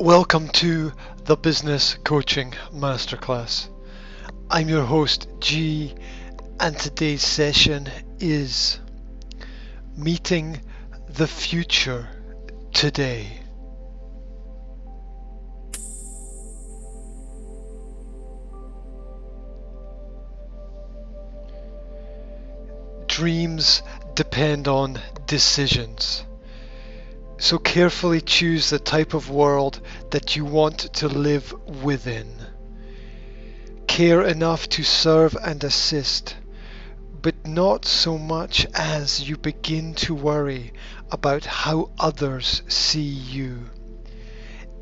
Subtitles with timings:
[0.00, 0.94] Welcome to
[1.24, 3.68] the Business Coaching Masterclass.
[4.50, 5.94] I'm your host, G,
[6.58, 7.86] and today's session
[8.18, 8.78] is
[9.98, 10.62] Meeting
[11.06, 12.08] the Future
[12.72, 13.42] Today.
[23.06, 23.82] Dreams
[24.14, 26.24] depend on decisions.
[27.42, 32.28] So carefully choose the type of world that you want to live within.
[33.86, 36.36] Care enough to serve and assist,
[37.22, 40.74] but not so much as you begin to worry
[41.10, 43.70] about how others see you.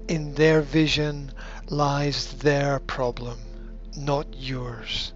[0.09, 1.31] In their vision
[1.69, 3.39] lies their problem,
[3.97, 5.13] not yours.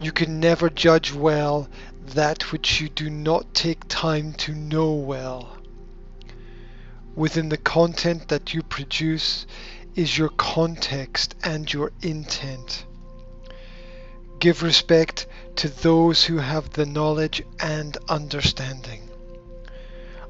[0.00, 1.68] You can never judge well
[2.14, 5.58] that which you do not take time to know well
[7.14, 9.46] within the content that you produce
[9.94, 12.84] is your context and your intent.
[14.38, 19.08] Give respect to those who have the knowledge and understanding.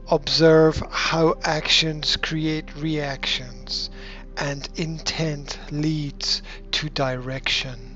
[0.08, 3.88] Observe how actions create reactions
[4.36, 7.92] and intent leads to direction.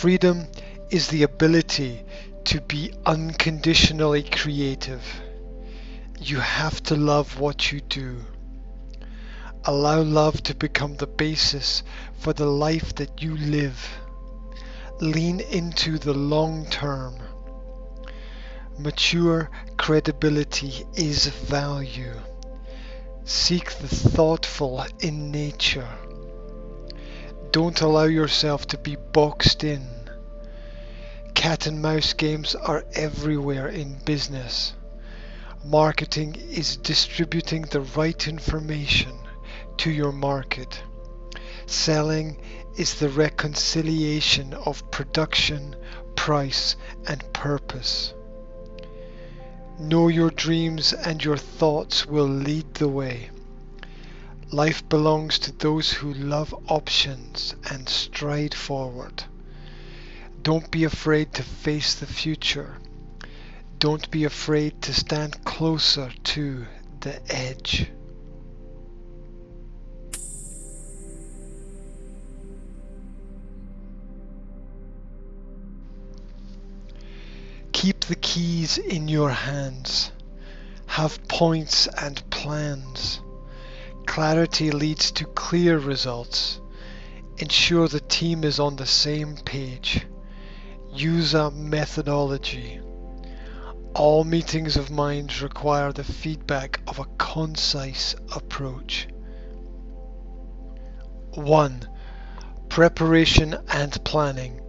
[0.00, 0.46] Freedom
[0.88, 2.06] is the ability
[2.44, 5.04] to be unconditionally creative.
[6.18, 8.24] You have to love what you do.
[9.66, 11.82] Allow love to become the basis
[12.18, 13.86] for the life that you live.
[15.02, 17.16] Lean into the long term.
[18.78, 22.18] Mature credibility is value.
[23.24, 25.90] Seek the thoughtful in nature.
[27.52, 29.84] Don't allow yourself to be boxed in.
[31.34, 34.74] Cat and mouse games are everywhere in business.
[35.64, 39.18] Marketing is distributing the right information
[39.78, 40.80] to your market.
[41.66, 42.40] Selling
[42.76, 45.74] is the reconciliation of production,
[46.14, 46.76] price,
[47.08, 48.14] and purpose.
[49.80, 53.30] Know your dreams and your thoughts will lead the way.
[54.52, 59.22] Life belongs to those who love options and stride forward.
[60.42, 62.78] Don't be afraid to face the future.
[63.78, 66.66] Don't be afraid to stand closer to
[66.98, 67.88] the edge.
[77.70, 80.10] Keep the keys in your hands.
[80.86, 83.20] Have points and plans.
[84.20, 86.60] Clarity leads to clear results.
[87.38, 90.06] Ensure the team is on the same page.
[90.92, 92.82] Use a methodology.
[93.94, 99.08] All meetings of minds require the feedback of a concise approach.
[101.32, 101.88] 1.
[102.68, 104.60] Preparation and planning.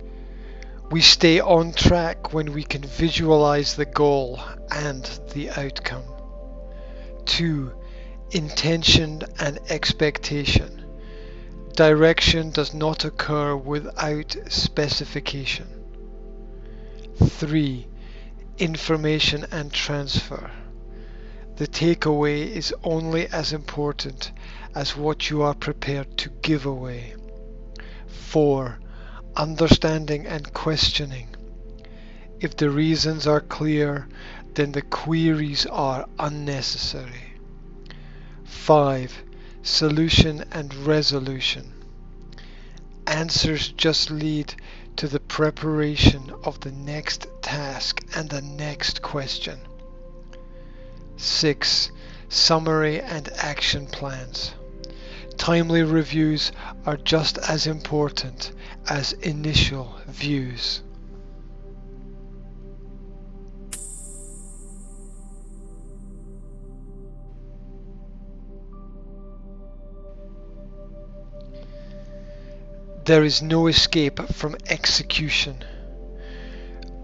[0.92, 4.40] We stay on track when we can visualize the goal
[4.74, 6.06] and the outcome.
[7.26, 7.81] 2
[8.32, 10.86] intention and expectation.
[11.76, 15.68] Direction does not occur without specification.
[17.24, 17.88] 3.
[18.58, 20.52] Information and transfer.
[21.58, 24.32] The takeaway is only as important
[24.74, 27.16] as what you are prepared to give away.
[28.08, 28.80] 4.
[29.36, 31.28] Understanding and questioning.
[32.40, 34.08] If the reasons are clear,
[34.54, 37.31] then the queries are unnecessary.
[38.72, 39.24] 5.
[39.64, 41.74] Solution and resolution.
[43.06, 44.56] Answers just lead
[44.96, 49.60] to the preparation of the next task and the next question.
[51.18, 51.92] 6.
[52.30, 54.54] Summary and action plans.
[55.36, 56.54] Timely reviews
[56.86, 58.54] are just as important
[58.88, 60.82] as initial views.
[73.12, 75.66] There is no escape from execution.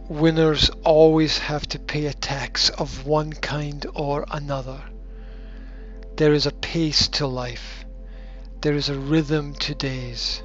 [0.07, 4.81] Winners always have to pay a tax of one kind or another.
[6.15, 7.83] There is a pace to life.
[8.61, 10.43] There is a rhythm to days.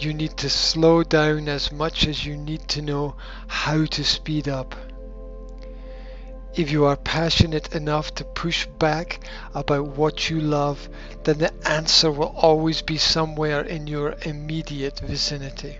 [0.00, 3.14] You need to slow down as much as you need to know
[3.46, 4.74] how to speed up.
[6.54, 9.20] If you are passionate enough to push back
[9.54, 10.86] about what you love,
[11.24, 15.78] then the answer will always be somewhere in your immediate vicinity.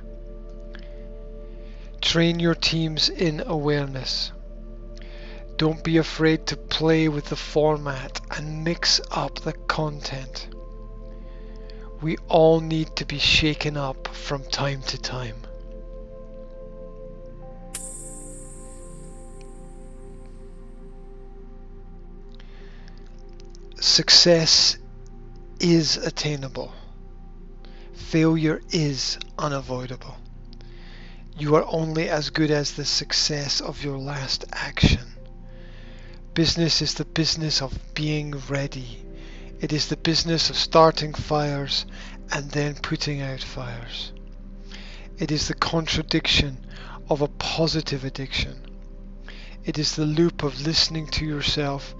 [2.00, 4.32] Train your teams in awareness.
[5.58, 10.48] Don't be afraid to play with the format and mix up the content.
[12.00, 15.36] We all need to be shaken up from time to time.
[23.92, 24.78] Success
[25.60, 26.72] is attainable.
[27.92, 30.16] Failure is unavoidable.
[31.36, 35.12] You are only as good as the success of your last action.
[36.32, 39.04] Business is the business of being ready.
[39.60, 41.84] It is the business of starting fires
[42.30, 44.14] and then putting out fires.
[45.18, 46.66] It is the contradiction
[47.10, 48.56] of a positive addiction.
[49.66, 51.94] It is the loop of listening to yourself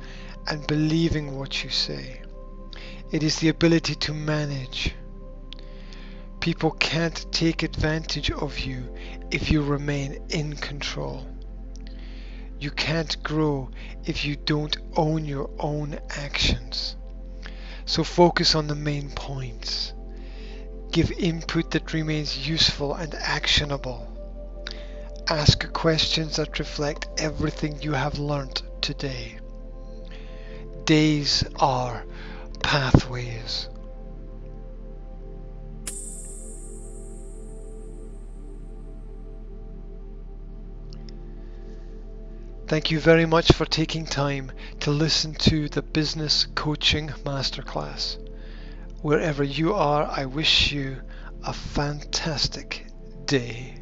[0.49, 2.23] and believing what you say.
[3.11, 4.95] It is the ability to manage.
[6.41, 8.93] People can't take advantage of you
[9.31, 11.27] if you remain in control.
[12.59, 13.71] You can't grow
[14.05, 16.97] if you don't own your own actions.
[17.85, 19.93] So focus on the main points.
[20.91, 24.09] Give input that remains useful and actionable.
[25.29, 29.42] Ask questions that reflect everything you have learnt today.
[30.85, 32.05] Days are
[32.63, 33.69] pathways.
[42.67, 44.51] Thank you very much for taking time
[44.81, 48.17] to listen to the Business Coaching Masterclass.
[49.03, 51.03] Wherever you are, I wish you
[51.45, 52.87] a fantastic
[53.27, 53.82] day.